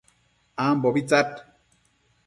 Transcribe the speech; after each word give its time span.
ambobi 0.65 1.01
tsad 1.09 1.29